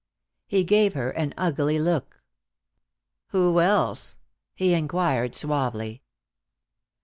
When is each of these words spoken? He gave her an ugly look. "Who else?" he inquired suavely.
He 0.47 0.63
gave 0.63 0.95
her 0.95 1.11
an 1.11 1.31
ugly 1.37 1.77
look. 1.77 2.23
"Who 3.27 3.59
else?" 3.59 4.17
he 4.55 4.73
inquired 4.73 5.35
suavely. 5.35 6.01